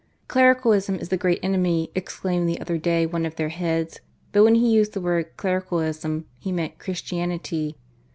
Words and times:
"Clericalism 0.27 0.95
is 0.95 1.09
the 1.09 1.15
great 1.15 1.39
enemy," 1.43 1.91
ex 1.95 2.19
claimed 2.21 2.49
the 2.49 2.59
other 2.59 2.79
day 2.79 3.05
one 3.05 3.23
of 3.23 3.35
their 3.35 3.49
heads; 3.49 3.99
but 4.31 4.43
when 4.43 4.55
he 4.55 4.71
used 4.73 4.93
the 4.93 4.99
word 4.99 5.37
"clericalism," 5.37 6.25
he 6.39 6.51
meant 6.51 6.79
"Christi 6.79 7.17
anity." 7.17 7.75